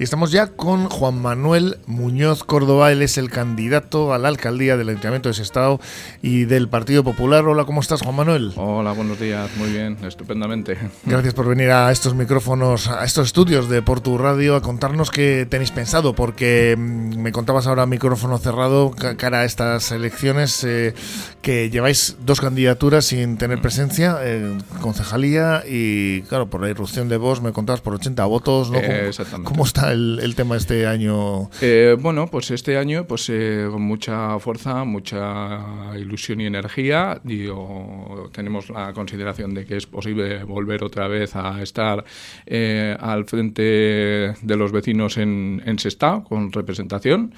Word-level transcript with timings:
Y 0.00 0.04
estamos 0.04 0.30
ya 0.30 0.46
con 0.46 0.88
Juan 0.88 1.20
Manuel 1.20 1.78
Muñoz 1.86 2.44
Córdoba. 2.44 2.92
Él 2.92 3.02
es 3.02 3.18
el 3.18 3.30
candidato 3.30 4.12
a 4.12 4.18
la 4.18 4.28
alcaldía 4.28 4.76
del 4.76 4.90
Ayuntamiento 4.90 5.28
de 5.28 5.34
Sestao 5.34 5.80
y 6.22 6.44
del 6.44 6.68
Partido 6.68 7.02
Popular. 7.02 7.44
Hola, 7.48 7.64
¿cómo 7.64 7.80
estás, 7.80 8.02
Juan 8.02 8.14
Manuel? 8.14 8.52
Hola, 8.54 8.92
buenos 8.92 9.18
días. 9.18 9.50
Muy 9.56 9.70
bien, 9.70 9.98
estupendamente. 10.04 10.78
Gracias 11.04 11.34
por 11.34 11.48
venir 11.48 11.72
a 11.72 11.90
estos 11.90 12.14
micrófonos, 12.14 12.86
a 12.86 13.04
estos 13.04 13.26
estudios 13.26 13.68
de 13.68 13.82
Portu 13.82 14.16
Radio 14.18 14.54
a 14.54 14.62
contarnos 14.62 15.10
qué 15.10 15.48
tenéis 15.50 15.72
pensado, 15.72 16.14
porque 16.14 16.76
mm, 16.78 17.18
me 17.18 17.32
contabas 17.32 17.66
ahora 17.66 17.84
micrófono 17.86 18.38
cerrado 18.38 18.92
cara 19.16 19.40
a 19.40 19.44
estas 19.44 19.90
elecciones 19.90 20.62
eh, 20.62 20.94
que 21.42 21.70
lleváis 21.70 22.18
dos 22.24 22.40
candidaturas 22.40 23.06
sin 23.06 23.36
tener 23.36 23.60
presencia, 23.60 24.18
eh, 24.22 24.56
concejalía 24.80 25.64
y, 25.68 26.22
claro, 26.22 26.48
por 26.48 26.60
la 26.60 26.68
irrupción 26.70 27.08
de 27.08 27.16
vos 27.16 27.42
me 27.42 27.52
contabas 27.52 27.80
por 27.80 27.94
80 27.94 28.24
votos. 28.26 28.70
¿no? 28.70 28.78
Eh, 28.78 29.08
exactamente. 29.08 29.48
¿Cómo 29.50 29.64
está 29.64 29.88
el, 29.92 29.97
tema 30.36 30.56
este 30.56 30.86
año? 30.86 31.50
Eh, 31.60 31.96
bueno, 31.98 32.28
pues 32.28 32.50
este 32.50 32.76
año 32.76 33.04
pues 33.06 33.28
eh, 33.28 33.66
con 33.70 33.82
mucha 33.82 34.38
fuerza, 34.38 34.84
mucha 34.84 35.58
ilusión 35.96 36.40
y 36.40 36.46
energía. 36.46 37.20
Digo, 37.24 38.30
tenemos 38.32 38.70
la 38.70 38.92
consideración 38.92 39.54
de 39.54 39.64
que 39.64 39.76
es 39.76 39.86
posible 39.86 40.44
volver 40.44 40.84
otra 40.84 41.08
vez 41.08 41.34
a 41.34 41.60
estar 41.62 42.04
eh, 42.46 42.96
al 43.00 43.24
frente 43.24 43.62
de 43.62 44.56
los 44.56 44.70
vecinos 44.70 45.16
en, 45.16 45.62
en 45.64 45.78
Sestao 45.78 46.24
con 46.24 46.52
representación. 46.52 47.34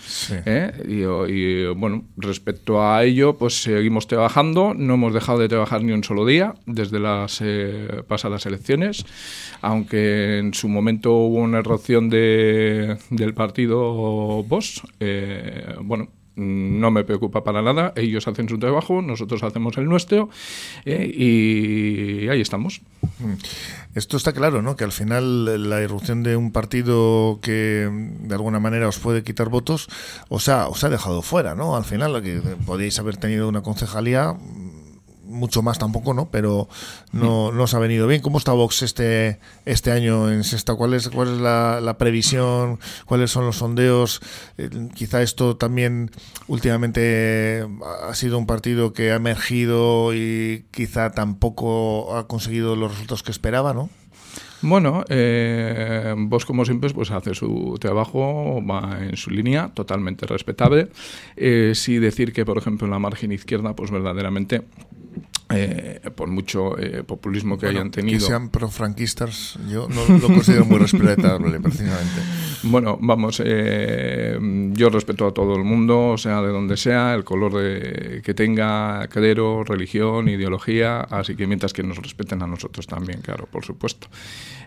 Y, 0.87 1.03
y, 1.33 1.67
bueno, 1.69 2.05
respecto 2.17 2.83
a 2.83 3.05
ello, 3.05 3.37
pues 3.37 3.63
seguimos 3.63 4.07
trabajando. 4.07 4.75
No 4.75 4.95
hemos 4.95 5.15
dejado 5.15 5.39
de 5.39 5.49
trabajar 5.49 5.83
ni 5.83 5.93
un 5.93 6.05
solo 6.05 6.27
día 6.27 6.55
desde 6.67 7.01
las 7.01 7.43
pasadas 8.07 8.45
elecciones, 8.47 9.07
aunque 9.63 10.39
en 10.39 10.53
su 10.55 10.69
momento 10.69 11.13
hubo 11.15 11.39
una 11.39 11.61
erupción 11.61 12.11
de 12.11 12.40
del 13.11 13.35
partido 13.35 14.43
Vox, 14.43 14.83
eh, 15.01 15.75
bueno, 15.83 16.09
no 16.37 16.91
me 16.91 17.05
preocupa 17.05 17.45
para 17.45 17.63
nada. 17.63 17.93
Ellos 17.97 18.27
hacen 18.27 18.49
su 18.49 18.59
trabajo, 18.59 19.03
nosotros 19.03 19.43
hacemos 19.43 19.77
el 19.77 19.87
nuestro 19.87 20.31
eh, 20.85 21.11
y 21.15 22.29
ahí 22.29 22.41
estamos. 22.41 22.81
Mm. 23.19 23.35
Esto 23.95 24.17
está 24.17 24.33
claro, 24.33 24.63
¿no? 24.63 24.77
Que 24.77 24.85
al 24.85 24.93
final 24.93 25.69
la 25.69 25.83
irrupción 25.83 26.23
de 26.23 26.37
un 26.37 26.53
partido 26.53 27.41
que 27.43 27.89
de 28.21 28.35
alguna 28.35 28.61
manera 28.61 28.89
os 28.89 28.99
puede 28.99 29.25
quitar 29.25 29.49
votos 29.49 29.89
os 30.29 30.49
ha, 30.49 30.69
os 30.69 30.85
ha 30.85 30.89
dejado 30.89 31.23
fuera, 31.23 31.55
¿no? 31.55 31.77
Al 31.77 31.85
final, 31.85 32.23
que 32.23 32.41
podéis 32.65 32.99
haber 32.99 33.17
tenido 33.17 33.49
una 33.49 33.63
concejalía 33.63 34.37
mucho 35.31 35.63
más 35.63 35.79
tampoco, 35.79 36.15
¿no? 36.15 36.31
Pero 36.31 36.69
no, 37.13 37.53
no 37.53 37.63
os 37.63 37.75
ha 37.75 37.79
venido 37.79 38.07
bien. 38.07 38.21
¿Cómo 38.21 38.39
está 38.39 38.53
Vox 38.53 38.83
este, 38.83 39.39
este 39.65 39.93
año 39.93 40.31
en 40.31 40.45
Sexta? 40.45 40.75
¿Cuál 40.75 40.95
es, 40.95 41.09
cuál 41.09 41.35
es 41.35 41.41
la, 41.41 41.97
previsión? 41.99 42.79
¿Cuáles 43.07 43.31
son 43.31 43.47
los 43.47 43.57
sondeos? 43.57 44.21
Eh, 44.59 44.71
quizá 44.95 45.23
esto 45.23 45.57
también 45.57 46.11
últimamente 46.49 47.67
ha 48.09 48.15
sido 48.15 48.39
un 48.39 48.47
partido 48.47 48.93
que 48.93 49.13
ha 49.13 49.17
emergido 49.17 50.15
y 50.15 50.67
quizá 50.71 51.11
tampoco 51.11 52.17
ha 52.17 52.27
conseguido 52.27 52.77
los 52.77 52.93
resultados 52.93 53.23
que 53.23 53.31
esperaba, 53.31 53.75
¿no? 53.75 53.89
Bueno, 54.63 55.05
eh, 55.09 56.15
vos 56.17 56.45
como 56.45 56.65
siempre 56.65 56.91
pues 56.91 57.11
hace 57.11 57.35
su 57.35 57.79
trabajo, 57.81 58.63
va 58.65 58.99
en 59.01 59.17
su 59.17 59.31
línea, 59.31 59.71
totalmente 59.73 60.27
respetable. 60.27 60.89
Eh, 61.37 61.73
sí 61.75 61.99
decir 61.99 62.33
que, 62.33 62.45
por 62.45 62.59
ejemplo, 62.59 62.87
en 62.87 62.91
la 62.91 62.99
margen 62.99 63.33
izquierda, 63.33 63.75
pues 63.75 63.91
verdaderamente 63.91 64.63
eh, 65.53 66.01
por 66.15 66.29
mucho 66.29 66.79
eh, 66.79 67.03
populismo 67.03 67.59
que 67.59 67.67
hayan 67.67 67.91
tenido. 67.91 68.19
Que 68.19 68.25
sean 68.25 68.51
profranquistas, 68.51 69.59
yo 69.69 69.89
no 69.89 70.19
lo 70.19 70.29
considero 70.29 70.65
muy 70.65 70.79
respetable, 70.79 71.59
precisamente. 71.63 72.21
Bueno, 72.63 72.99
vamos, 73.01 73.43
eh, 73.45 74.39
yo 74.73 74.91
respeto 74.91 75.27
a 75.27 75.35
todo 75.35 75.57
el 75.57 75.65
mundo, 75.65 76.17
sea 76.19 76.41
de 76.43 76.49
donde 76.49 76.77
sea, 76.77 77.15
el 77.15 77.25
color 77.25 77.55
de, 77.55 78.23
que 78.23 78.35
tenga, 78.35 79.09
clero, 79.09 79.65
religión, 79.65 80.29
ideología, 80.29 81.01
así 81.01 81.35
que 81.35 81.47
mientras 81.47 81.73
que 81.73 81.83
nos 81.83 81.99
respeten 81.99 82.43
a 82.43 82.47
nosotros 82.47 82.87
también, 82.87 83.21
claro, 83.21 83.47
por 83.51 83.65
supuesto. 83.65 84.09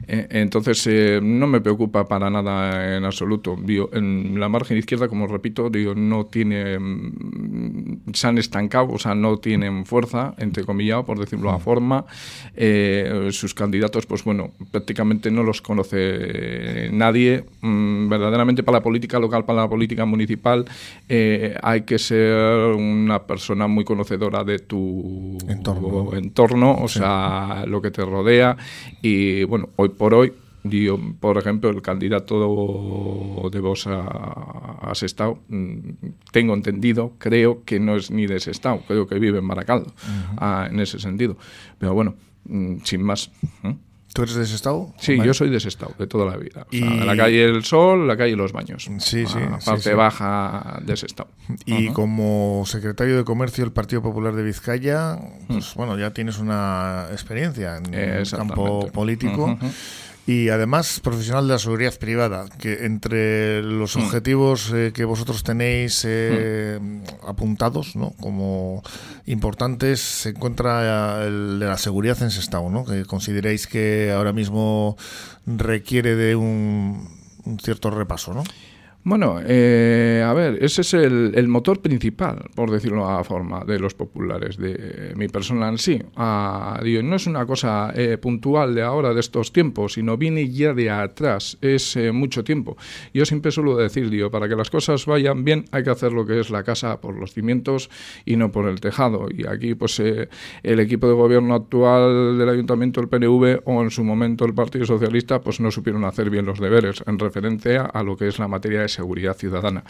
entonces, 0.07 1.22
no 1.22 1.47
me 1.47 1.61
preocupa 1.61 2.07
para 2.07 2.29
nada 2.29 2.97
en 2.97 3.05
absoluto. 3.05 3.55
en 3.93 4.39
la 4.39 4.49
margen 4.49 4.77
izquierda, 4.77 5.07
como 5.07 5.27
repito, 5.27 5.69
digo, 5.69 5.95
no 5.95 6.25
tiene, 6.25 6.77
mm, 6.77 8.13
se 8.13 8.27
han 8.27 8.38
estancado, 8.38 8.89
o 8.91 8.99
sea, 8.99 9.16
no 9.16 9.38
tienen 9.38 9.85
fuerza, 9.85 10.33
entre 10.38 10.66
por 11.06 11.19
decirlo 11.19 11.50
de 11.50 11.56
una 11.56 11.59
forma. 11.59 12.06
Eh, 12.56 13.29
sus 13.31 13.53
candidatos, 13.53 14.06
pues 14.06 14.23
bueno, 14.23 14.51
prácticamente 14.72 15.31
no 15.31 15.44
los 15.44 15.61
conoce 15.61 16.89
nadie. 16.91 17.45
Mm, 17.61 18.09
verdaderamente 18.09 18.63
para 18.63 18.79
la 18.79 18.84
política 18.84 19.19
local, 19.19 19.45
para 19.45 19.61
la 19.61 19.69
política 19.69 20.06
municipal, 20.06 20.66
eh, 21.09 21.56
hay 21.61 21.81
que 21.81 21.97
ser 22.00 22.75
una 22.75 23.23
persona 23.23 23.67
muy 23.67 23.84
conocedora 23.84 24.44
de 24.44 24.59
tu 24.59 25.38
entorno, 26.13 26.75
o 26.75 26.88
sea, 26.88 27.63
lo 27.67 27.81
que 27.81 27.91
te 27.91 28.03
rodea. 28.03 28.57
Y 29.01 29.44
bueno, 29.44 29.69
hoy 29.75 29.90
por 29.90 30.13
hoy 30.13 30.34
por 31.19 31.38
ejemplo, 31.38 31.69
el 31.69 31.81
candidato 31.81 33.50
de 33.50 33.59
vos 33.59 33.88
a, 33.88 34.90
a 34.90 34.96
Sestao, 34.96 35.40
mm, 35.50 35.90
tengo 36.31 36.53
entendido, 36.53 37.13
creo 37.18 37.63
que 37.66 37.79
no 37.79 37.96
es 37.96 38.12
ni 38.12 38.28
de 38.28 38.40
Sestao, 38.40 38.81
creo 38.88 39.07
que 39.07 39.19
vive 39.19 39.40
en 39.40 39.47
Baracaldo, 39.47 39.94
ah, 40.38 40.68
en 40.69 40.79
ese 40.79 41.00
sentido. 41.00 41.38
Pero 41.79 41.94
bueno, 41.94 42.16
mm, 42.46 42.78
sin 42.84 43.03
más. 43.03 43.31
¿Tú 44.13 44.22
eres 44.22 44.35
de 44.35 44.46
Sestao? 44.46 44.94
Sí, 45.00 45.18
yo 45.18 45.34
soy 45.34 45.50
de 45.50 45.59
Sestao, 45.59 45.91
de 45.97 46.06
toda 46.06 46.29
la 46.29 46.38
vida. 46.38 46.68
y... 46.69 46.81
la 46.81 47.18
calle 47.18 47.46
El 47.46 47.63
Sol, 47.63 48.07
la 48.07 48.16
calle 48.16 48.35
Los 48.35 48.53
Baños. 48.53 48.88
Sí, 49.00 49.25
sí. 49.25 49.40
La 49.40 49.57
parte 49.57 49.96
baja 49.96 50.79
de 50.85 50.96
Sestao. 50.96 51.28
Y 51.66 51.90
como 51.90 52.63
secretario 52.68 53.18
de 53.18 53.23
Comercio 53.23 53.63
del 53.63 53.73
Partido 53.73 54.03
Popular 54.03 54.35
de 54.35 54.44
Vizcaya, 54.44 55.19
pues 55.47 55.75
mm. 55.75 55.78
bueno, 55.78 55.97
ya 55.97 56.12
tienes 56.12 56.38
una 56.38 57.07
experiencia 57.12 57.78
en 57.78 57.94
el 57.94 58.29
campo 58.29 58.88
político 58.91 59.57
y 60.25 60.50
además 60.50 61.01
profesional 61.01 61.47
de 61.47 61.53
la 61.53 61.59
seguridad 61.59 61.97
privada, 61.97 62.45
que 62.59 62.85
entre 62.85 63.61
los 63.61 63.95
hmm. 63.95 64.00
objetivos 64.03 64.72
eh, 64.73 64.91
que 64.94 65.03
vosotros 65.03 65.44
tenéis 65.44 66.03
eh, 66.07 66.79
hmm. 66.79 67.28
apuntados 67.28 67.95
¿no? 67.95 68.11
como 68.11 68.81
importantes 69.25 70.00
se 70.00 70.29
encuentra 70.29 71.25
el 71.25 71.59
de 71.59 71.66
la 71.66 71.78
seguridad 71.78 72.22
en 72.22 72.31
Sestao, 72.31 72.69
¿no? 72.69 72.85
que 72.85 73.06
consideréis 73.06 73.67
que 73.67 74.13
ahora 74.16 74.31
mismo 74.31 74.97
requiere 75.45 76.16
de 76.16 76.35
un, 76.35 77.09
un 77.44 77.59
cierto 77.59 77.90
repaso. 77.90 78.34
¿no? 78.34 78.44
Bueno, 79.06 79.41
eh, 79.46 80.24
a 80.25 80.31
ver, 80.31 80.64
ese 80.64 80.80
es 80.80 80.94
el, 80.94 81.47
motor 81.50 81.81
principal, 81.81 82.50
por 82.56 82.72
decirlo 82.72 83.00
de 83.00 83.03
alguna 83.03 83.24
forma, 83.25 83.66
de 83.66 83.78
los 83.78 83.94
populares, 83.94 84.56
de 84.56 85.12
mi 85.18 85.28
persona 85.28 85.68
en 85.68 85.78
sí. 85.78 86.02
Ah, 86.16 86.80
no 86.81 87.16
es 87.18 87.28
una 87.28 87.46
cosa 87.46 87.91
eh, 87.96 88.18
puntual 88.18 88.74
de 88.74 88.81
ahora, 88.81 89.14
de 89.14 89.19
estos 89.19 89.52
tiempos, 89.52 89.94
sino 89.94 90.16
viene 90.16 90.50
ya 90.50 90.74
de 90.74 90.90
atrás, 90.90 91.58
es 91.59 91.97
eh, 91.97 92.14
mucho 92.14 92.46
tiempo. 92.46 92.78
Yo 93.14 93.25
siempre 93.25 93.52
suelo 93.52 93.75
decir, 93.75 94.09
digo, 94.09 94.31
para 94.31 94.47
que 94.47 94.56
las 94.56 94.69
cosas 94.69 95.06
vayan 95.06 95.44
bien 95.44 95.66
hay 95.72 95.84
que 95.84 95.90
hacer 95.90 96.14
lo 96.14 96.25
que 96.25 96.40
es 96.40 96.50
la 96.50 96.64
casa 96.64 97.02
por 97.02 97.20
los 97.20 97.34
cimientos 97.34 97.90
y 98.24 98.38
no 98.38 98.53
por 98.53 98.70
el 98.70 98.80
tejado. 98.80 99.28
Y 99.30 99.46
aquí, 99.47 99.75
pues, 99.75 100.00
el 100.00 100.80
equipo 100.80 101.08
de 101.08 101.14
gobierno 101.14 101.56
actual 101.56 102.38
del 102.38 102.47
Ayuntamiento, 102.47 103.02
el 103.02 103.09
PNV, 103.09 103.64
o 103.66 103.84
en 103.84 103.91
su 103.91 104.06
momento 104.06 104.46
el 104.46 104.53
Partido 104.53 104.85
Socialista, 104.85 105.41
pues 105.41 105.59
no 105.59 105.72
supieron 105.72 106.06
hacer 106.06 106.30
bien 106.30 106.46
los 106.46 106.62
deberes 106.62 107.03
en 107.06 107.20
referencia 107.20 107.81
a 107.81 108.02
lo 108.02 108.16
que 108.16 108.30
es 108.30 108.40
la 108.40 108.47
materia 108.47 108.80
de 108.80 108.92
seguridad 108.93 109.35
ciudadana. 109.35 109.83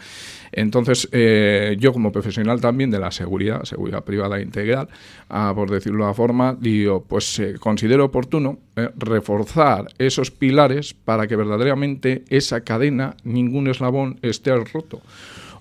Entonces, 0.52 1.08
eh, 1.12 1.76
yo 1.78 1.92
como 1.92 2.12
profesional 2.12 2.60
también 2.60 2.90
de 2.90 2.98
la 2.98 3.10
seguridad, 3.10 3.64
seguridad 3.64 4.04
privada 4.04 4.40
integral, 4.40 4.88
ah, 5.28 5.52
por 5.54 5.70
decirlo 5.70 6.04
de 6.04 6.10
la 6.10 6.14
forma, 6.14 6.56
digo, 6.58 7.04
pues 7.04 7.38
eh, 7.38 7.54
considero 7.58 8.04
oportuno 8.04 8.58
eh, 8.76 8.90
reforzar 8.96 9.86
esos 9.98 10.30
pilares 10.30 10.94
para 10.94 11.26
que 11.26 11.36
verdaderamente 11.36 12.24
esa 12.28 12.62
cadena, 12.62 13.16
ningún 13.24 13.68
eslabón 13.68 14.18
esté 14.22 14.54
roto 14.56 15.00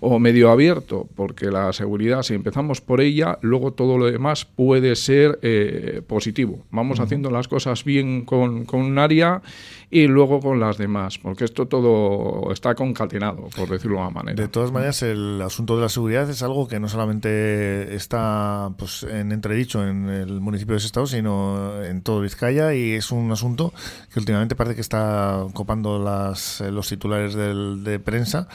o 0.04 0.20
medio 0.20 0.52
abierto, 0.52 1.08
porque 1.16 1.50
la 1.50 1.72
seguridad, 1.72 2.24
si 2.24 2.34
empezamos 2.34 2.82
por 2.82 3.00
ella, 3.00 3.38
luego 3.42 3.72
todo 3.72 3.98
lo 3.98 4.06
demás 4.06 4.44
puede 4.44 4.96
ser 4.98 5.40
eh, 5.42 6.02
positivo. 6.06 6.60
Vamos 6.72 7.00
haciendo 7.00 7.32
las 7.32 7.48
cosas 7.48 7.86
bien 7.86 8.26
con, 8.26 8.66
con, 8.66 8.82
un 8.82 9.00
área 9.00 9.42
y 9.90 10.08
luego 10.08 10.42
con 10.42 10.60
las 10.60 10.78
demás, 10.78 11.18
porque 11.18 11.46
esto 11.46 11.68
todo 11.68 12.52
está 12.52 12.76
concatenado, 12.76 13.48
por 13.56 13.70
decirlo 13.70 13.98
de 13.98 14.02
una 14.02 14.10
manera. 14.10 14.42
De 14.42 14.50
todas 14.50 14.72
maneras, 14.72 15.02
el 15.04 15.42
asunto 15.42 15.78
de 15.78 15.84
la 15.84 15.90
seguridad 15.90 16.30
es 16.30 16.44
algo 16.44 16.68
que 16.68 16.80
no 16.82 16.90
solamente 16.90 17.96
está 17.96 18.72
pues, 18.78 19.04
en 19.04 19.32
entredicho 19.32 19.88
en 19.88 20.10
el 20.10 20.42
municipio 20.42 20.74
de 20.74 20.82
Sestao, 20.82 21.08
sino 21.08 21.82
en 21.82 22.02
todo 22.02 22.20
Vizcaya 22.20 22.74
y 22.74 22.92
es 22.92 23.12
un 23.12 23.32
asunto 23.32 23.74
que 24.12 24.20
últimamente 24.20 24.56
parece 24.56 24.76
que 24.76 24.82
está 24.82 25.46
copando 25.54 25.98
las, 25.98 26.60
los 26.60 26.90
titulares 26.90 27.36
del, 27.36 27.84
de 27.86 28.00
prensa 28.00 28.50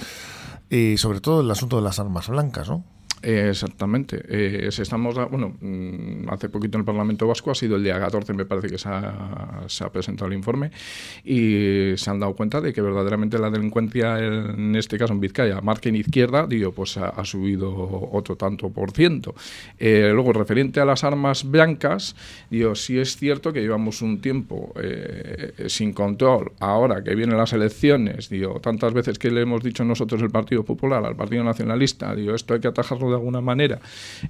y 0.71 0.97
sobre 0.99 1.21
todo 1.21 1.41
el 1.41 1.51
asunto 1.51 1.77
de 1.77 1.83
las 1.83 1.99
armas 1.99 2.29
blancas, 2.29 2.69
¿no? 2.69 2.85
Exactamente. 3.23 4.23
Eh, 4.29 4.69
estamos, 4.69 5.15
bueno, 5.31 5.55
mm, 5.61 6.29
hace 6.31 6.49
poquito 6.49 6.77
en 6.77 6.81
el 6.81 6.85
Parlamento 6.85 7.27
Vasco 7.27 7.51
ha 7.51 7.55
sido 7.55 7.77
el 7.77 7.85
día 7.85 7.99
14, 7.99 8.33
me 8.33 8.45
parece 8.45 8.69
que 8.69 8.79
se 8.79 8.89
ha, 8.89 9.65
se 9.67 9.85
ha, 9.85 9.91
presentado 9.91 10.29
el 10.29 10.37
informe 10.37 10.71
y 11.25 11.97
se 11.97 12.11
han 12.11 12.21
dado 12.21 12.35
cuenta 12.35 12.61
de 12.61 12.73
que 12.73 12.81
verdaderamente 12.81 13.39
la 13.39 13.51
delincuencia, 13.51 14.19
en 14.19 14.77
este 14.77 14.99
caso 14.99 15.13
en 15.13 15.21
Vizcaya, 15.21 15.61
margen 15.61 15.97
izquierda, 15.97 16.47
digo, 16.47 16.73
pues 16.73 16.97
ha, 16.97 17.25
subido 17.25 17.73
otro 18.13 18.37
tanto 18.37 18.71
por 18.71 18.93
ciento. 18.93 19.35
Eh, 19.79 20.11
luego, 20.13 20.33
referente 20.33 20.81
a 20.81 20.85
las 20.85 21.05
armas 21.05 21.51
blancas, 21.51 22.17
digo, 22.51 22.75
sí 22.75 22.99
es 22.99 23.17
cierto 23.17 23.53
que 23.53 23.61
llevamos 23.61 24.03
un 24.03 24.21
tiempo 24.21 24.73
eh, 24.81 25.65
sin 25.67 25.93
control. 25.93 26.53
Ahora 26.61 27.03
que 27.03 27.15
vienen 27.15 27.37
las 27.37 27.53
elecciones, 27.53 28.29
digo, 28.29 28.61
tantas 28.61 28.93
veces 28.93 29.19
que 29.19 29.31
le 29.31 29.43
hemos 29.43 29.63
dicho 29.63 29.85
nosotros 29.85 30.23
el 30.23 30.31
Partido 30.31 30.65
Popular 30.65 31.05
al 31.05 31.17
Partido 31.17 31.45
Nacionalista, 31.45 32.15
digo, 32.15 32.35
esto 32.35 32.55
hay 32.55 32.61
que 32.61 32.69
atajarlo 32.69 33.08
de 33.09 33.17
alguna 33.17 33.41
manera 33.41 33.81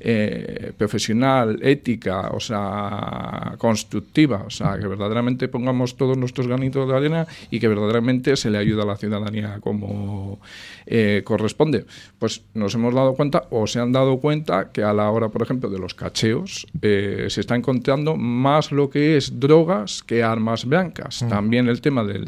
eh, 0.00 0.72
profesional, 0.76 1.58
ética, 1.62 2.30
o 2.32 2.40
sea, 2.40 3.54
constructiva, 3.58 4.44
o 4.46 4.50
sea, 4.50 4.78
que 4.78 4.86
verdaderamente 4.86 5.48
pongamos 5.48 5.96
todos 5.96 6.16
nuestros 6.16 6.46
granitos 6.46 6.88
de 6.88 6.96
arena 6.96 7.26
y 7.50 7.60
que 7.60 7.69
verdaderamente 7.69 8.36
se 8.36 8.50
le 8.50 8.58
ayuda 8.58 8.82
a 8.82 8.86
la 8.86 8.96
ciudadanía 8.96 9.58
como 9.60 10.38
eh, 10.86 11.22
corresponde. 11.25 11.84
Pues 12.19 12.42
nos 12.54 12.75
hemos 12.75 12.94
dado 12.94 13.14
cuenta 13.14 13.44
o 13.50 13.66
se 13.66 13.80
han 13.80 13.92
dado 13.92 14.19
cuenta 14.19 14.70
que 14.72 14.82
a 14.82 14.92
la 14.92 15.10
hora, 15.10 15.28
por 15.28 15.42
ejemplo, 15.42 15.69
de 15.69 15.78
los 15.78 15.94
cacheos, 15.94 16.66
eh, 16.82 17.26
se 17.28 17.40
está 17.40 17.56
encontrando 17.56 18.16
más 18.16 18.72
lo 18.72 18.90
que 18.90 19.16
es 19.16 19.38
drogas 19.38 20.02
que 20.02 20.22
armas 20.22 20.64
blancas. 20.64 21.22
Mm. 21.22 21.28
También 21.28 21.69
el 21.69 21.80
tema 21.80 22.04
de, 22.04 22.19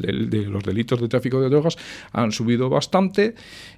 los 0.44 0.62
delitos 0.62 1.00
de 1.00 1.08
tráfico 1.08 1.40
de 1.40 1.48
drogas 1.48 1.76
han 2.12 2.32
subido 2.32 2.68
bastante 2.68 3.34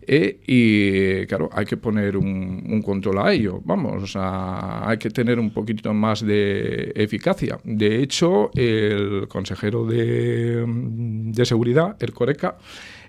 y, 0.06 1.26
claro, 1.26 1.48
hay 1.52 1.64
que 1.64 1.76
poner 1.76 2.16
un, 2.16 2.61
un, 2.68 2.82
control 2.82 3.18
a 3.18 3.32
ello. 3.32 3.60
Vamos, 3.64 4.02
o 4.02 4.06
sea, 4.06 4.88
hay 4.88 4.98
que 4.98 5.10
tener 5.10 5.38
un 5.38 5.50
poquito 5.50 5.92
más 5.92 6.24
de 6.24 6.92
eficacia. 6.94 7.58
De 7.64 8.02
hecho, 8.02 8.50
el 8.54 9.26
consejero 9.28 9.84
de, 9.86 10.64
de 10.66 11.44
seguridad, 11.44 11.96
el 12.00 12.12
Coreca, 12.12 12.56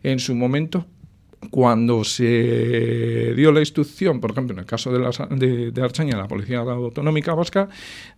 en 0.02 0.20
su 0.20 0.36
momento 0.36 0.86
cuando 1.50 2.04
se 2.04 3.34
dio 3.36 3.52
la 3.52 3.60
instrucción, 3.60 4.20
por 4.20 4.32
ejemplo, 4.32 4.54
en 4.54 4.60
el 4.60 4.66
caso 4.66 4.92
de, 4.92 5.00
la, 5.00 5.12
de, 5.30 5.72
de, 5.72 5.82
Archaña, 5.82 6.18
la 6.18 6.28
Policía 6.28 6.60
Autonómica 6.60 7.34
Vasca, 7.34 7.70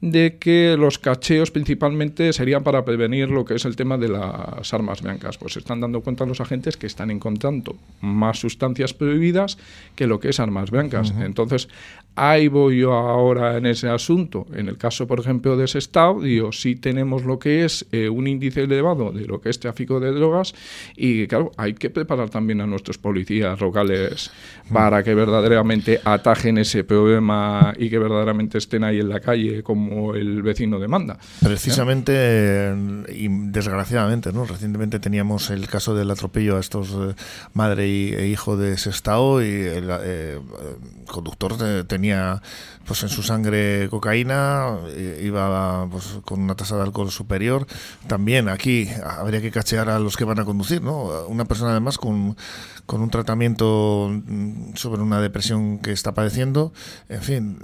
de 0.01 0.37
que 0.39 0.75
los 0.77 0.99
cacheos 0.99 1.51
principalmente 1.51 2.33
serían 2.33 2.63
para 2.63 2.83
prevenir 2.85 3.29
lo 3.29 3.45
que 3.45 3.55
es 3.55 3.65
el 3.65 3.75
tema 3.75 3.97
de 3.97 4.09
las 4.09 4.73
armas 4.73 5.01
blancas. 5.01 5.37
Pues 5.37 5.53
se 5.53 5.59
están 5.59 5.81
dando 5.81 6.01
cuenta 6.01 6.25
los 6.25 6.41
agentes 6.41 6.77
que 6.77 6.87
están 6.87 7.11
encontrando 7.11 7.75
más 8.01 8.39
sustancias 8.39 8.93
prohibidas 8.93 9.57
que 9.95 10.07
lo 10.07 10.19
que 10.19 10.29
es 10.29 10.39
armas 10.39 10.71
blancas. 10.71 11.13
Entonces, 11.19 11.69
ahí 12.15 12.47
voy 12.47 12.79
yo 12.79 12.93
ahora 12.93 13.57
en 13.57 13.65
ese 13.65 13.89
asunto. 13.89 14.47
En 14.53 14.67
el 14.69 14.77
caso, 14.77 15.05
por 15.05 15.19
ejemplo, 15.19 15.57
de 15.57 15.65
ese 15.65 15.79
estado, 15.79 16.21
digo, 16.21 16.51
sí 16.51 16.75
tenemos 16.75 17.25
lo 17.25 17.37
que 17.39 17.65
es 17.65 17.85
eh, 17.91 18.09
un 18.09 18.27
índice 18.27 18.63
elevado 18.63 19.11
de 19.11 19.25
lo 19.25 19.41
que 19.41 19.49
es 19.49 19.59
tráfico 19.59 19.99
de 19.99 20.11
drogas 20.11 20.55
y, 20.95 21.27
claro, 21.27 21.51
hay 21.57 21.73
que 21.73 21.89
preparar 21.89 22.29
también 22.29 22.61
a 22.61 22.67
nuestros 22.67 22.97
policías 22.97 23.59
locales 23.59 24.31
para 24.71 25.03
que 25.03 25.13
verdaderamente 25.13 25.99
atajen 26.03 26.57
ese 26.57 26.83
problema 26.83 27.73
y 27.77 27.89
que 27.89 27.99
verdaderamente 27.99 28.57
estén 28.57 28.83
ahí 28.83 28.99
en 28.99 29.09
la 29.09 29.19
calle 29.19 29.61
como 29.61 30.15
el 30.15 30.41
vecino 30.41 30.79
demanda. 30.79 31.17
Precisamente, 31.41 32.73
y 33.13 33.27
desgraciadamente, 33.29 34.31
¿no? 34.31 34.45
Recientemente 34.45 34.99
teníamos 34.99 35.49
el 35.49 35.67
caso 35.67 35.95
del 35.95 36.09
atropello 36.11 36.57
a 36.57 36.59
estos 36.59 36.91
eh, 36.91 37.15
madre 37.53 37.85
e 37.85 38.27
hijo 38.27 38.57
de 38.57 38.73
ese 38.73 38.89
estado 38.89 39.43
y 39.43 39.47
el 39.47 39.89
eh, 40.03 40.39
conductor 41.07 41.85
tenía 41.85 42.04
pues 42.85 43.03
en 43.03 43.09
su 43.09 43.23
sangre 43.23 43.87
cocaína, 43.89 44.77
iba 45.21 45.87
pues, 45.89 46.19
con 46.23 46.41
una 46.41 46.55
tasa 46.55 46.75
de 46.75 46.83
alcohol 46.83 47.11
superior. 47.11 47.65
También 48.07 48.49
aquí 48.49 48.89
habría 49.03 49.41
que 49.41 49.51
cachear 49.51 49.89
a 49.89 49.99
los 49.99 50.17
que 50.17 50.23
van 50.23 50.39
a 50.39 50.45
conducir, 50.45 50.81
¿no? 50.81 51.25
Una 51.27 51.45
persona 51.45 51.71
además 51.71 51.97
con, 51.97 52.35
con 52.85 53.01
un 53.01 53.09
tratamiento 53.09 54.09
mm, 54.11 54.75
sobre 54.75 55.01
una 55.01 55.19
depresión 55.19 55.79
que 55.79 55.91
está 55.91 56.13
padeciendo. 56.13 56.73
En 57.09 57.21
fin, 57.21 57.59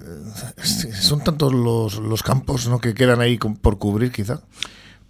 son 1.00 1.24
tantos 1.24 1.54
los, 1.54 1.98
los 1.98 2.24
campos 2.24 2.68
¿no? 2.68 2.80
que 2.80 2.94
quedan 2.94 3.22
ahí 3.22 3.38
por 3.38 3.78
cubrir 3.78 4.12
quizá. 4.12 4.42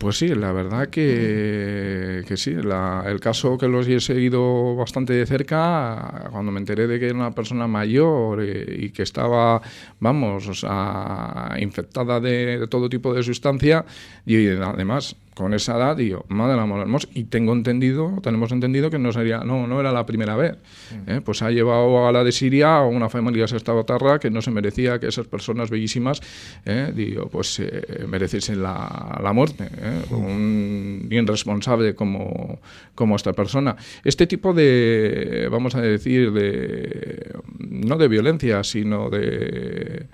Pues 0.01 0.17
sí, 0.17 0.29
la 0.29 0.51
verdad 0.51 0.87
que, 0.87 2.23
que 2.27 2.35
sí. 2.35 2.49
el 2.49 3.19
caso 3.19 3.55
que 3.55 3.67
los 3.67 3.87
he 3.87 3.99
seguido 3.99 4.75
bastante 4.75 5.13
de 5.13 5.27
cerca, 5.27 6.27
cuando 6.31 6.51
me 6.51 6.59
enteré 6.59 6.87
de 6.87 6.99
que 6.99 7.05
era 7.05 7.13
una 7.13 7.35
persona 7.35 7.67
mayor 7.67 8.43
y, 8.43 8.89
que 8.89 9.03
estaba, 9.03 9.61
vamos, 9.99 10.47
o 10.47 11.59
infectada 11.59 12.19
de, 12.19 12.57
de 12.57 12.67
todo 12.67 12.89
tipo 12.89 13.13
de 13.13 13.21
sustancia, 13.21 13.85
y 14.25 14.47
además 14.47 15.15
con 15.35 15.53
esa 15.53 15.77
edad, 15.77 15.95
digo, 15.95 16.25
madre 16.27 16.53
del 16.53 16.61
amor 16.61 16.81
hermoso. 16.81 17.07
Y 17.13 17.25
tengo 17.25 17.53
entendido, 17.53 18.19
tenemos 18.21 18.51
entendido 18.51 18.89
que 18.89 18.99
no 18.99 19.11
sería, 19.11 19.39
no, 19.39 19.67
no 19.67 19.79
era 19.79 19.91
la 19.91 20.05
primera 20.05 20.35
vez. 20.35 20.57
Mm. 20.91 21.09
¿eh? 21.09 21.21
Pues 21.21 21.41
ha 21.41 21.51
llevado 21.51 22.07
a 22.07 22.11
la 22.11 22.23
de 22.23 22.31
Siria 22.31 22.77
a 22.77 22.85
una 22.85 23.09
familia 23.09 23.45
tarra 23.85 24.19
que 24.19 24.29
no 24.29 24.41
se 24.41 24.51
merecía 24.51 24.99
que 24.99 25.07
esas 25.07 25.27
personas 25.27 25.69
bellísimas, 25.69 26.21
¿eh? 26.65 26.91
digo, 26.93 27.27
pues 27.29 27.59
eh, 27.59 28.05
mereciesen 28.07 28.61
la, 28.61 29.19
la 29.21 29.33
muerte. 29.33 29.67
¿eh? 29.77 30.01
Mm. 30.09 30.15
Un 30.15 31.01
bien 31.05 31.27
responsable 31.27 31.95
como, 31.95 32.59
como 32.95 33.15
esta 33.15 33.33
persona. 33.33 33.75
Este 34.03 34.27
tipo 34.27 34.53
de, 34.53 35.47
vamos 35.49 35.75
a 35.75 35.81
decir, 35.81 36.31
de 36.31 37.31
no 37.59 37.97
de 37.97 38.07
violencia, 38.07 38.63
sino 38.63 39.09
de 39.09 40.07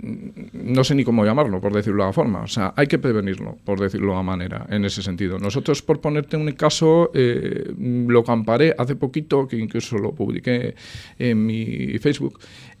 no 0.00 0.84
sé 0.84 0.94
ni 0.94 1.04
cómo 1.04 1.24
llamarlo, 1.24 1.60
por 1.60 1.72
decirlo 1.72 2.02
de 2.02 2.08
la 2.08 2.12
forma. 2.12 2.42
O 2.42 2.46
sea, 2.46 2.72
hay 2.76 2.86
que 2.86 2.98
prevenirlo, 2.98 3.56
por 3.64 3.80
decirlo 3.80 4.16
de 4.16 4.22
manera, 4.22 4.66
en 4.70 4.84
ese 4.84 5.02
sentido. 5.02 5.38
Nosotros, 5.38 5.82
por 5.82 6.00
ponerte 6.00 6.36
un 6.36 6.50
caso, 6.52 7.10
eh, 7.14 7.72
lo 7.76 8.24
comparé 8.24 8.74
hace 8.78 8.96
poquito, 8.96 9.46
que 9.48 9.56
incluso 9.56 9.98
lo 9.98 10.12
publiqué 10.12 10.74
en 11.18 11.46
mi 11.46 11.98
Facebook, 11.98 12.38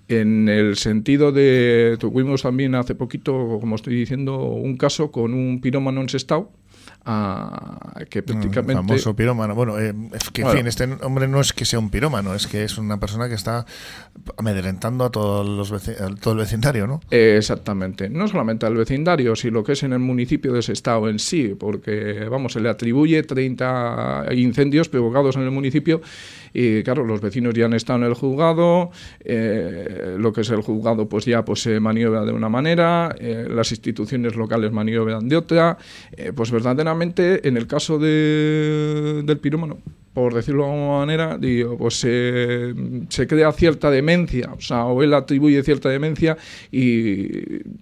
en 0.08 0.48
el 0.48 0.76
sentido 0.76 1.32
de, 1.32 1.96
tuvimos 2.00 2.42
también 2.42 2.74
hace 2.74 2.94
poquito, 2.94 3.58
como 3.60 3.76
estoy 3.76 3.94
diciendo, 3.94 4.38
un 4.42 4.76
caso 4.76 5.10
con 5.10 5.34
un 5.34 5.60
pirómano 5.60 6.00
en 6.00 6.08
Sestao, 6.08 6.50
que 8.10 8.22
prácticamente... 8.22 8.74
famoso 8.74 9.16
pirómano. 9.16 9.54
Bueno, 9.54 9.78
eh, 9.78 9.94
es 10.12 10.30
que, 10.30 10.42
en 10.42 10.50
fin, 10.50 10.66
este 10.66 10.84
hombre 11.02 11.26
no 11.26 11.40
es 11.40 11.52
que 11.52 11.64
sea 11.64 11.78
un 11.78 11.90
pirómano, 11.90 12.34
es 12.34 12.46
que 12.46 12.64
es 12.64 12.76
una 12.76 13.00
persona 13.00 13.28
que 13.28 13.34
está 13.34 13.64
amedrentando 14.36 15.04
a, 15.04 15.10
todos 15.10 15.46
los 15.46 15.82
todo 16.20 16.34
el 16.34 16.40
vecindario, 16.40 16.86
¿no? 16.86 17.00
exactamente. 17.10 18.10
No 18.10 18.28
solamente 18.28 18.66
al 18.66 18.74
vecindario, 18.74 19.34
sino 19.36 19.58
lo 19.58 19.64
que 19.64 19.72
es 19.72 19.82
en 19.82 19.92
el 19.92 20.00
municipio 20.00 20.52
de 20.52 20.60
ese 20.60 20.72
estado 20.72 21.08
en 21.08 21.18
sí, 21.18 21.56
porque, 21.58 22.26
vamos, 22.30 22.52
se 22.52 22.60
le 22.60 22.68
atribuye 22.68 23.22
30 23.22 24.26
incendios 24.32 24.88
provocados 24.88 25.36
en 25.36 25.42
el 25.42 25.50
municipio 25.50 26.02
y, 26.52 26.82
claro, 26.82 27.04
los 27.04 27.20
vecinos 27.20 27.54
ya 27.54 27.66
han 27.66 27.74
estado 27.74 28.00
en 28.00 28.04
el 28.04 28.14
juzgado, 28.14 28.90
eh, 29.20 30.16
lo 30.18 30.32
que 30.32 30.42
es 30.42 30.50
el 30.50 30.60
juzgado 30.60 31.08
pues 31.08 31.24
ya 31.24 31.44
pues 31.44 31.62
se 31.62 31.80
maniobra 31.80 32.24
de 32.24 32.32
una 32.32 32.48
manera, 32.48 33.14
eh, 33.18 33.46
las 33.48 33.70
instituciones 33.70 34.36
locales 34.36 34.72
maniobran 34.72 35.28
de 35.28 35.36
otra, 35.36 35.78
pues 36.34 36.50
verdaderamente 36.50 36.97
en 37.02 37.56
el 37.56 37.66
caso 37.66 37.98
de, 37.98 39.22
del 39.24 39.38
pirómano, 39.38 39.78
por 40.14 40.34
decirlo 40.34 40.64
de 40.64 40.70
alguna 40.72 40.98
manera, 40.98 41.38
digo, 41.38 41.78
pues 41.78 41.94
se 41.94 43.26
crea 43.28 43.52
cierta 43.52 43.90
demencia, 43.90 44.52
o 44.56 44.60
sea, 44.60 44.84
o 44.86 45.02
él 45.02 45.14
atribuye 45.14 45.62
cierta 45.62 45.88
demencia 45.88 46.36
y 46.72 47.28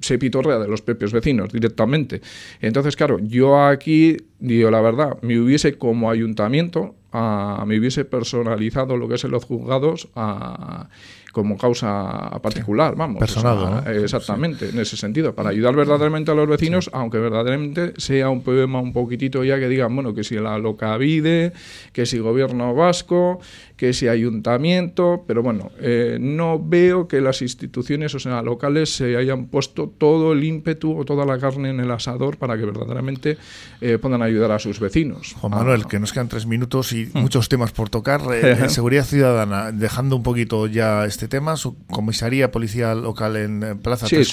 se 0.01 0.19
pitorrea 0.19 0.59
de 0.59 0.69
los 0.69 0.83
propios 0.83 1.13
vecinos 1.13 1.53
directamente. 1.53 2.21
Entonces, 2.61 2.95
claro, 2.95 3.19
yo 3.21 3.65
aquí, 3.65 4.19
digo, 4.39 4.71
la 4.71 4.81
verdad, 4.81 5.17
me 5.23 5.39
hubiese 5.39 5.79
como 5.79 6.11
ayuntamiento, 6.11 6.95
a, 7.13 7.65
me 7.67 7.79
hubiese 7.79 8.05
personalizado 8.05 8.97
lo 8.99 9.09
que 9.09 9.15
es 9.15 9.25
en 9.25 9.31
los 9.31 9.45
juzgados 9.45 10.09
a 10.15 10.89
como 11.37 11.59
causa 11.59 12.31
particular, 12.41 12.97
vamos. 12.97 13.19
Personado, 13.19 13.83
Exactamente, 13.91 14.71
en 14.71 14.79
ese 14.79 14.97
sentido, 14.97 15.35
para 15.35 15.51
ayudar 15.51 15.77
verdaderamente 15.77 16.31
a 16.31 16.35
los 16.35 16.49
vecinos, 16.49 16.89
aunque 16.95 17.19
verdaderamente 17.19 17.93
sea 17.99 18.31
un 18.31 18.43
problema 18.43 18.81
un 18.81 18.95
poquitito 18.95 19.45
ya 19.45 19.59
que 19.59 19.69
digan, 19.69 19.95
bueno, 19.95 20.15
que 20.15 20.25
si 20.25 20.37
la 20.37 20.57
locavide, 20.57 21.53
que 21.93 22.07
si 22.07 22.21
gobierno 22.21 22.75
vasco, 22.75 23.39
que 23.77 23.93
si 23.93 24.09
ayuntamiento, 24.09 25.25
pero 25.27 25.43
bueno, 25.43 25.71
eh, 25.79 26.17
no 26.19 26.59
veo 26.59 27.07
que 27.07 27.21
las 27.21 27.43
instituciones, 27.43 28.15
o 28.15 28.19
sea, 28.19 28.41
locales, 28.41 28.97
se 28.97 29.17
hayan 29.19 29.49
puesto 29.49 29.89
todo 29.91 30.33
el 30.33 30.43
ímpetu 30.43 30.99
o 30.99 31.05
toda 31.05 31.27
la 31.27 31.39
carne 31.39 31.69
en 31.69 31.81
el 31.81 31.91
asador 31.91 32.39
para 32.39 32.57
que 32.57 32.65
verdaderamente 32.65 33.37
eh, 33.83 33.99
puedan 33.99 34.23
ayudar 34.23 34.53
a 34.53 34.59
sus 34.59 34.81
vecinos. 34.81 35.35
Juan 35.39 35.53
Manuel, 35.53 35.87
que 35.87 35.99
nos 35.99 36.15
quedan 36.15 36.29
tres 36.29 36.47
minutos 36.47 36.93
y 36.93 37.01
hay 37.01 37.11
muchos 37.13 37.51
temas 37.51 37.73
por 37.73 37.91
tocar. 37.91 38.23
Eh, 38.33 38.69
seguridad 38.71 39.05
ciudadana, 39.05 39.71
dejando 39.73 40.17
un 40.17 40.23
poquito 40.23 40.67
ya 40.67 41.05
este 41.05 41.26
tema, 41.29 41.57
su 41.57 41.77
comisaría 41.87 42.51
policía 42.51 42.95
local 42.95 43.37
en 43.37 43.79
Plaza 43.83 44.07
sí, 44.07 44.17
Tres 44.17 44.33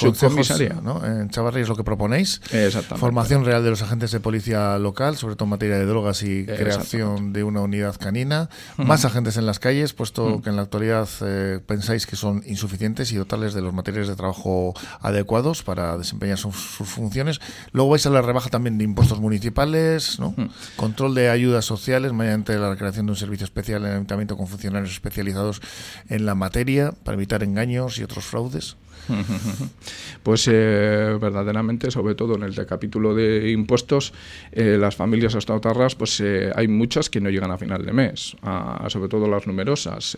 en 1.04 1.30
Chavarri 1.30 1.62
es 1.62 1.70
lo 1.70 1.76
que 1.76 1.84
proponéis. 1.84 2.42
Exactamente. 2.52 3.00
Formación 3.00 3.46
real 3.46 3.64
de 3.64 3.70
los 3.70 3.82
agentes 3.82 4.12
de 4.12 4.20
policía 4.20 4.78
local, 4.78 5.18
sobre 5.18 5.36
todo 5.36 5.46
en 5.46 5.52
materia 5.52 5.78
de 5.78 5.86
drogas 5.86 6.24
y 6.24 6.46
creación 6.46 7.34
de 7.34 7.44
una 7.44 7.62
unidad 7.62 7.96
canina. 8.00 8.50
Más 8.78 9.06
agentes 9.06 9.38
en 9.38 9.46
las 9.46 9.60
calles, 9.60 9.94
puesto 9.94 10.42
que 10.42 10.50
en 10.50 10.56
la 10.56 10.64
actualidad 10.64 11.08
eh, 11.22 11.60
pensáis 11.66 12.08
que 12.08 12.16
son 12.16 12.44
insuficientes 12.46 13.12
y 13.12 13.16
dotarles 13.16 13.54
de 13.54 13.62
los 13.62 13.74
materiales 13.74 14.08
de 14.08 14.16
trabajo 14.16 14.74
adecuados 15.02 15.64
para 15.64 15.98
desempeñar 15.98 16.38
sus, 16.38 16.56
sus 16.56 16.88
funciones. 16.88 17.40
Luego 17.72 17.92
vais 17.92 18.06
a 18.06 18.10
la 18.10 18.22
rebaja 18.22 18.50
también 18.50 18.78
de 18.78 18.84
impuestos 18.84 19.20
municipales, 19.20 20.20
¿no? 20.20 20.36
control 20.76 21.16
de 21.16 21.30
ayudas 21.30 21.66
sociales 21.66 22.14
mediante 22.14 22.58
la 22.58 22.76
creación 22.76 23.06
de 23.06 23.12
un 23.12 23.16
servicio 23.18 23.46
especial 23.46 23.82
en 23.84 23.88
el 23.88 23.94
ayuntamiento 23.96 24.38
con 24.38 24.48
funcionarios 24.48 24.92
especializados 24.92 25.62
en 26.10 26.26
la 26.26 26.36
materia 26.36 26.73
para 27.04 27.16
evitar 27.16 27.44
engaños 27.44 27.98
y 28.00 28.04
otros 28.04 28.26
fraudes. 28.26 28.76
Pues 30.24 30.48
eh, 30.50 31.18
verdaderamente, 31.20 31.92
sobre 31.92 32.16
todo 32.16 32.36
en 32.36 32.44
el 32.44 32.56
de 32.56 32.66
capítulo 32.66 33.14
de 33.14 33.52
impuestos, 33.52 34.14
eh, 34.54 34.78
las 34.80 34.96
familias 34.96 35.36
estautarras, 35.36 35.96
pues 35.96 36.18
eh, 36.22 36.50
hay 36.56 36.70
muchas 36.70 37.10
que 37.10 37.20
no 37.20 37.30
llegan 37.30 37.52
a 37.52 37.58
final 37.58 37.86
de 37.86 37.92
mes, 37.92 38.38
sobre 38.88 39.10
todo 39.10 39.28
las 39.28 39.46
numerosas. 39.48 40.18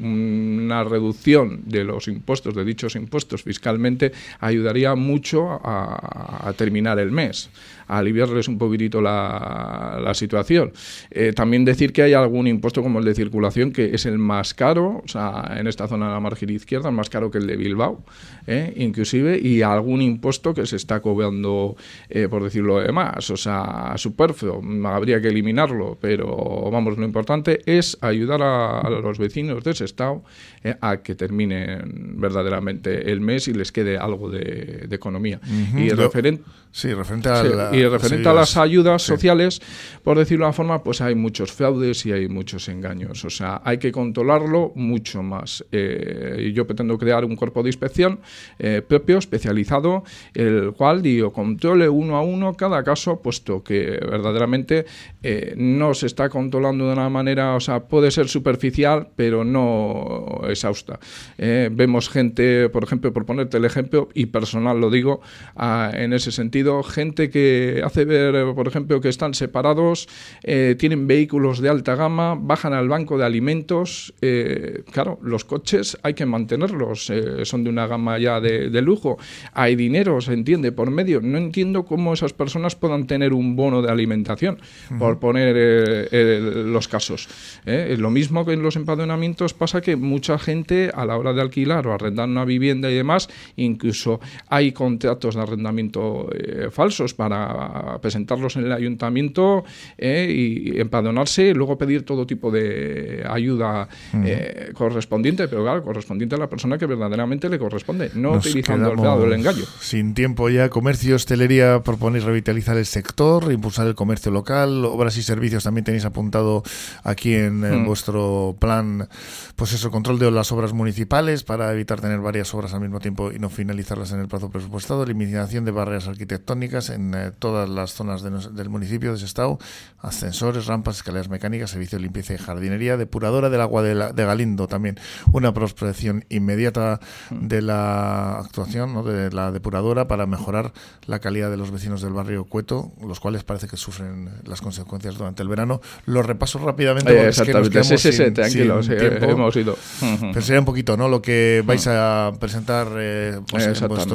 Una 0.00 0.82
reducción 0.84 1.60
de 1.66 1.84
los 1.84 2.08
impuestos, 2.08 2.54
de 2.54 2.64
dichos 2.64 2.96
impuestos 2.96 3.42
fiscalmente, 3.42 4.12
ayudaría 4.40 4.94
mucho 4.94 5.60
a 5.62 6.54
terminar 6.56 6.98
el 6.98 7.12
mes, 7.12 7.50
a 7.92 7.98
aliviarles 7.98 8.48
un 8.48 8.58
poquitito 8.58 9.00
la, 9.00 10.00
la 10.02 10.14
situación. 10.14 10.72
Eh, 11.10 11.32
también 11.34 11.64
decir 11.64 11.92
que 11.92 12.02
hay 12.02 12.12
algún 12.14 12.46
impuesto 12.46 12.82
como 12.82 12.98
el 12.98 13.04
de 13.04 13.14
circulación 13.14 13.72
que 13.72 13.94
es 13.94 14.06
el 14.06 14.18
más 14.18 14.54
caro, 14.54 15.02
o 15.04 15.08
sea, 15.08 15.54
en 15.58 15.66
esta 15.66 15.86
zona 15.88 16.06
de 16.08 16.12
la 16.14 16.20
margen 16.20 16.50
izquierda, 16.50 16.90
más 16.90 17.10
caro 17.10 17.30
que 17.30 17.38
el 17.38 17.46
de 17.46 17.56
Bilbao, 17.56 18.04
¿eh? 18.46 18.72
inclusive, 18.76 19.38
y 19.38 19.62
algún 19.62 20.00
impuesto 20.02 20.54
que 20.54 20.66
se 20.66 20.76
está 20.76 21.00
cobrando, 21.00 21.76
eh, 22.08 22.28
por 22.28 22.42
decirlo 22.42 22.78
de 22.80 22.92
más, 22.92 23.28
o 23.30 23.36
sea, 23.36 23.92
superfluo, 23.96 24.62
habría 24.86 25.20
que 25.20 25.28
eliminarlo, 25.28 25.98
pero 26.00 26.70
vamos, 26.70 26.96
lo 26.96 27.04
importante 27.04 27.60
es 27.66 27.98
ayudar 28.00 28.42
a, 28.42 28.80
a 28.80 28.90
los 28.90 29.18
vecinos 29.18 29.62
de 29.64 29.70
ese 29.72 29.84
estado 29.84 30.22
eh, 30.64 30.74
a 30.80 30.98
que 30.98 31.14
terminen 31.14 32.14
verdaderamente 32.20 33.10
el 33.12 33.20
mes 33.20 33.48
y 33.48 33.54
les 33.54 33.72
quede 33.72 33.98
algo 33.98 34.30
de, 34.30 34.86
de 34.88 34.96
economía. 34.96 35.40
Y 35.76 35.90
Lo- 35.90 36.04
referente 36.04 36.42
Sí, 36.74 36.94
referente 36.94 37.28
a, 37.28 37.42
Sí, 37.42 37.48
la- 37.54 37.76
y 37.82 37.88
referente 37.88 38.28
a 38.28 38.32
las 38.32 38.56
ayudas 38.56 39.02
sí. 39.02 39.08
sociales, 39.08 39.60
por 40.02 40.18
decirlo 40.18 40.44
de 40.44 40.48
una 40.48 40.52
forma, 40.52 40.82
pues 40.82 41.00
hay 41.00 41.14
muchos 41.14 41.52
fraudes 41.52 42.04
y 42.06 42.12
hay 42.12 42.28
muchos 42.28 42.68
engaños. 42.68 43.24
O 43.24 43.30
sea, 43.30 43.60
hay 43.64 43.78
que 43.78 43.92
controlarlo 43.92 44.72
mucho 44.74 45.22
más. 45.22 45.64
Eh, 45.72 46.52
yo 46.54 46.66
pretendo 46.66 46.98
crear 46.98 47.24
un 47.24 47.36
cuerpo 47.36 47.62
de 47.62 47.68
inspección 47.68 48.20
eh, 48.58 48.82
propio, 48.86 49.18
especializado, 49.18 50.04
el 50.34 50.72
cual, 50.72 51.02
digo, 51.02 51.32
controle 51.32 51.88
uno 51.88 52.16
a 52.16 52.22
uno 52.22 52.54
cada 52.54 52.82
caso, 52.82 53.20
puesto 53.20 53.62
que 53.62 53.98
verdaderamente 54.10 54.86
eh, 55.22 55.54
no 55.56 55.94
se 55.94 56.06
está 56.06 56.28
controlando 56.28 56.86
de 56.86 56.92
una 56.92 57.08
manera, 57.08 57.54
o 57.54 57.60
sea, 57.60 57.80
puede 57.80 58.10
ser 58.10 58.28
superficial, 58.28 59.08
pero 59.16 59.44
no 59.44 60.42
exhausta. 60.48 60.98
Vemos 61.38 62.08
gente, 62.08 62.68
por 62.68 62.84
ejemplo, 62.84 63.12
por 63.12 63.26
ponerte 63.26 63.56
el 63.56 63.64
ejemplo, 63.64 64.08
y 64.14 64.26
personal 64.26 64.80
lo 64.80 64.90
digo, 64.90 65.20
ah, 65.56 65.90
en 65.94 66.12
ese 66.12 66.32
sentido, 66.32 66.82
gente 66.82 67.30
que 67.30 67.71
hace 67.84 68.04
ver, 68.04 68.54
por 68.54 68.68
ejemplo, 68.68 69.00
que 69.00 69.08
están 69.08 69.34
separados, 69.34 70.08
eh, 70.42 70.76
tienen 70.78 71.06
vehículos 71.06 71.60
de 71.60 71.68
alta 71.68 71.94
gama, 71.94 72.36
bajan 72.38 72.72
al 72.72 72.88
banco 72.88 73.18
de 73.18 73.24
alimentos. 73.24 74.14
eh, 74.20 74.82
claro, 74.90 75.18
los 75.22 75.44
coches 75.44 75.98
hay 76.02 76.14
que 76.14 76.26
mantenerlos, 76.26 77.10
eh, 77.10 77.44
son 77.44 77.64
de 77.64 77.70
una 77.70 77.86
gama 77.86 78.18
ya 78.18 78.40
de, 78.40 78.70
de 78.70 78.82
lujo. 78.82 79.18
Hay 79.52 79.76
dinero, 79.76 80.20
se 80.20 80.32
entiende, 80.32 80.72
por 80.72 80.90
medio. 80.90 81.20
No 81.20 81.38
entiendo 81.38 81.84
cómo 81.84 82.12
esas 82.12 82.32
personas 82.32 82.76
puedan 82.76 83.06
tener 83.06 83.32
un 83.32 83.56
bono 83.56 83.82
de 83.82 83.90
alimentación, 83.90 84.58
por 84.98 85.18
poner 85.18 86.08
los 86.12 86.88
casos. 86.88 87.28
Lo 87.64 88.10
mismo 88.10 88.44
que 88.44 88.52
en 88.52 88.62
los 88.62 88.76
empadronamientos 88.76 89.54
pasa 89.54 89.80
que 89.80 89.96
mucha 89.96 90.38
gente 90.38 90.90
a 90.94 91.04
la 91.04 91.16
hora 91.16 91.32
de 91.32 91.40
alquilar 91.40 91.86
o 91.86 91.92
arrendar 91.92 92.28
una 92.28 92.44
vivienda 92.44 92.90
y 92.90 92.94
demás, 92.94 93.28
incluso 93.56 94.20
hay 94.48 94.72
contratos 94.72 95.34
de 95.34 95.40
arrendamiento 95.42 96.28
falsos 96.70 97.14
para 97.14 97.51
presentarlos 98.00 98.56
en 98.56 98.64
el 98.64 98.72
ayuntamiento 98.72 99.64
eh, 99.98 100.28
y 100.30 100.80
empadronarse 100.80 101.48
y 101.48 101.54
luego 101.54 101.76
pedir 101.76 102.04
todo 102.04 102.26
tipo 102.26 102.50
de 102.50 103.24
ayuda 103.28 103.88
eh, 104.24 104.70
correspondiente, 104.74 105.48
pero 105.48 105.62
claro, 105.62 105.82
correspondiente 105.82 106.36
a 106.36 106.38
la 106.38 106.48
persona 106.48 106.78
que 106.78 106.86
verdaderamente 106.86 107.48
le 107.48 107.58
corresponde, 107.58 108.10
no 108.14 108.34
Nos 108.34 108.46
utilizando 108.46 108.86
el 108.86 108.96
quedamos 108.96 109.04
fraude 109.04 109.24
o 109.24 109.26
el 109.26 109.32
engaño. 109.40 109.64
Sin 109.80 110.14
tiempo 110.14 110.48
ya. 110.48 110.68
Comercio, 110.70 111.16
hostelería, 111.16 111.82
proponéis 111.82 112.24
revitalizar 112.24 112.76
el 112.76 112.86
sector, 112.86 113.52
impulsar 113.52 113.86
el 113.86 113.94
comercio 113.94 114.30
local, 114.32 114.84
obras 114.84 115.16
y 115.16 115.22
servicios 115.22 115.64
también 115.64 115.84
tenéis 115.84 116.04
apuntado 116.04 116.62
aquí 117.04 117.34
en, 117.34 117.64
en 117.64 117.82
Mm. 117.82 117.86
vuestro 117.86 118.56
plan, 118.58 119.08
pues 119.56 119.72
eso, 119.72 119.90
control 119.90 120.18
de 120.18 120.30
las 120.30 120.52
obras 120.52 120.72
municipales 120.72 121.42
para 121.44 121.72
evitar 121.72 122.00
tener 122.00 122.20
varias 122.20 122.52
obras 122.54 122.72
al 122.74 122.80
mismo 122.80 123.00
tiempo 123.00 123.32
y 123.32 123.38
no 123.38 123.50
finalizarlas 123.50 124.12
en 124.12 124.20
el 124.20 124.28
plazo 124.28 124.50
presupuestado, 124.50 125.02
eliminación 125.02 125.64
de 125.64 125.70
barreras 125.72 126.08
arquitectónicas 126.08 126.90
en 126.90 127.14
eh, 127.14 127.30
todas 127.42 127.68
las 127.68 127.92
zonas 127.92 128.22
de 128.22 128.30
nos- 128.30 128.54
del 128.54 128.68
municipio 128.70 129.12
de 129.12 129.18
Sestao, 129.18 129.58
ascensores, 129.98 130.66
rampas, 130.66 130.96
escaleras 130.96 131.28
mecánicas, 131.28 131.70
servicio 131.70 131.98
de 131.98 132.02
limpieza 132.04 132.34
y 132.34 132.38
jardinería, 132.38 132.96
depuradora 132.96 133.50
del 133.50 133.60
agua 133.60 133.82
de, 133.82 133.96
la- 133.96 134.12
de 134.12 134.24
Galindo 134.24 134.68
también, 134.68 134.98
una 135.32 135.52
prospección 135.52 136.24
inmediata 136.28 137.00
de 137.30 137.60
la 137.62 138.38
actuación 138.38 138.94
¿no? 138.94 139.02
de 139.02 139.30
la 139.32 139.50
depuradora 139.50 140.06
para 140.06 140.26
mejorar 140.26 140.72
la 141.06 141.18
calidad 141.18 141.50
de 141.50 141.56
los 141.56 141.72
vecinos 141.72 142.00
del 142.00 142.12
barrio 142.12 142.44
Cueto, 142.44 142.92
los 143.04 143.18
cuales 143.18 143.42
parece 143.42 143.66
que 143.66 143.76
sufren 143.76 144.30
las 144.44 144.60
consecuencias 144.60 145.18
durante 145.18 145.42
el 145.42 145.48
verano. 145.48 145.80
Lo 146.06 146.22
repaso 146.22 146.58
rápidamente 146.60 147.12
porque 147.12 147.28
es 147.28 147.42
que 147.42 147.52
nos 147.52 147.66
sí, 147.66 147.72
quedamos 147.72 147.88
sí, 147.88 147.98
sí, 147.98 148.12
sin- 148.12 148.34
tranquilo, 148.34 148.82
sin 148.84 148.92
sí, 148.92 148.98
tiempo. 148.98 149.26
hemos 149.26 149.56
ido. 149.56 149.76
Pero 150.20 150.40
sería 150.42 150.60
un 150.60 150.64
poquito, 150.66 150.96
¿no? 150.96 151.08
Lo 151.08 151.20
que 151.20 151.62
vais 151.66 151.84
a 151.88 152.30
presentar 152.38 152.86
eh, 152.96 153.40
pues, 153.50 153.64
en 153.64 153.70
Exactamente. 153.70 154.14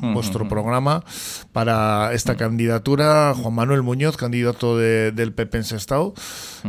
Vuestro, 0.00 0.48
programa 0.48 1.04
para 1.52 2.12
esta 2.14 2.36
candidatura. 2.36 3.34
Juan 3.34 3.54
Manuel 3.54 3.82
Muñoz, 3.82 4.16
candidato 4.16 4.76
de- 4.78 5.12
del 5.12 5.32
PP 5.32 5.58
en 5.58 5.64
Sestao. 5.64 6.14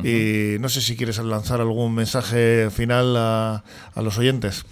Y 0.04 0.58
no 0.60 0.70
sé 0.70 0.82
si 0.82 0.96
quieres 0.96 1.18
lanzar 1.20 1.62
algún 1.62 1.94
mensaje 1.96 2.70
final 2.72 3.16
a, 3.18 3.64
a 3.94 4.02
los 4.02 4.18
oyentes. 4.18 4.66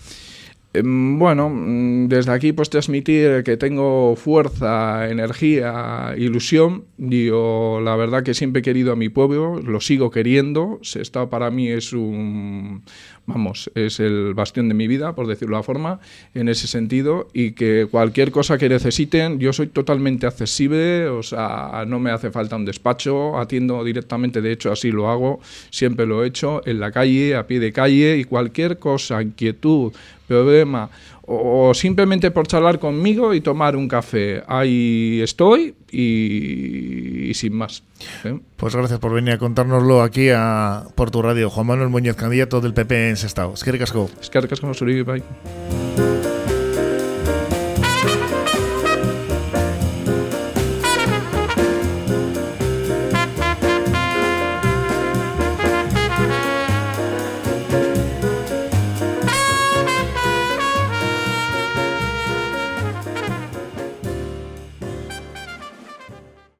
Em, 0.71 1.17
Bueno, 1.17 1.49
mm, 1.49 2.07
desde 2.09 2.31
aquí 2.31 2.53
pues 2.53 2.69
transmitir 2.69 3.43
que 3.43 3.57
tengo 3.57 4.15
fuerza, 4.15 5.09
energía, 5.09 6.13
ilusión. 6.15 6.85
Digo, 6.97 7.81
la 7.83 7.95
verdad 7.95 8.21
que 8.21 8.35
siempre 8.35 8.59
he 8.59 8.63
querido 8.63 8.91
a 8.93 8.95
mi 8.95 9.09
pueblo, 9.09 9.59
lo 9.59 9.81
sigo 9.81 10.11
queriendo. 10.11 10.77
Sestao 10.83 11.27
para 11.29 11.49
mí 11.49 11.69
es 11.69 11.91
un, 11.91 12.83
vamos, 13.29 13.71
es 13.75 13.99
el 13.99 14.33
bastión 14.33 14.67
de 14.67 14.73
mi 14.73 14.87
vida, 14.87 15.13
por 15.13 15.27
decirlo 15.27 15.55
de 15.55 15.59
la 15.59 15.63
forma, 15.63 15.99
en 16.33 16.49
ese 16.49 16.67
sentido. 16.67 17.27
Y 17.33 17.51
que 17.51 17.87
cualquier 17.89 18.31
cosa 18.31 18.57
que 18.57 18.67
necesiten, 18.67 19.39
yo 19.39 19.53
soy 19.53 19.67
totalmente 19.67 20.27
accesible, 20.27 21.07
o 21.07 21.23
sea, 21.23 21.85
no 21.87 21.99
me 21.99 22.11
hace 22.11 22.31
falta 22.31 22.55
un 22.55 22.65
despacho, 22.65 23.37
atiendo 23.37 23.83
directamente, 23.83 24.41
de 24.41 24.51
hecho 24.51 24.71
así 24.71 24.91
lo 24.91 25.09
hago, 25.09 25.39
siempre 25.69 26.05
lo 26.05 26.23
he 26.23 26.27
hecho, 26.27 26.61
en 26.65 26.79
la 26.79 26.91
calle, 26.91 27.35
a 27.35 27.47
pie 27.47 27.59
de 27.59 27.71
calle, 27.71 28.17
y 28.17 28.23
cualquier 28.23 28.79
cosa, 28.79 29.21
inquietud, 29.21 29.93
problema 30.27 30.89
o, 31.31 31.73
simplemente 31.75 32.31
por 32.31 32.47
charlar 32.47 32.79
conmigo 32.79 33.33
y 33.33 33.41
tomar 33.41 33.75
un 33.75 33.87
café. 33.87 34.43
Ahí 34.47 35.21
estoy 35.21 35.75
y, 35.91 37.29
y 37.29 37.33
sin 37.35 37.53
más. 37.53 37.83
¿eh? 38.23 38.39
Pues 38.55 38.75
gracias 38.75 38.99
por 38.99 39.13
venir 39.13 39.33
a 39.33 39.37
contárnoslo 39.37 40.01
aquí 40.01 40.29
a, 40.33 40.85
por 40.95 41.11
tu 41.11 41.21
radio. 41.21 41.49
Juan 41.49 41.67
Manuel 41.67 41.89
Muñoz, 41.89 42.15
candidato 42.15 42.61
del 42.61 42.73
PP 42.73 43.09
en 43.09 43.17
Sestao. 43.17 43.53
Es 43.53 43.63
que 43.63 43.71
ricasco. 43.71 44.09
Eskerrik 44.19 44.53
asko, 44.53 44.73
zuri, 44.73 45.03
bai. 45.03 45.23